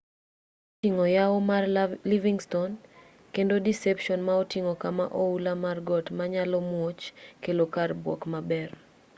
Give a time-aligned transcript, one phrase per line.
[0.03, 1.63] moko oting'o yawo mar
[2.11, 2.71] livingston
[3.35, 7.03] kendo deception ma oting'o kama oula mar got ma nyalo muoch
[7.43, 8.69] kelo kar buok maber